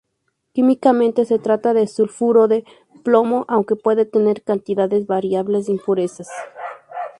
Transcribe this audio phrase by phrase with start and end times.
[0.53, 2.65] Químicamente se trata de sulfuro de
[3.03, 6.27] plomo aunque puede tener cantidades variables de impurezas.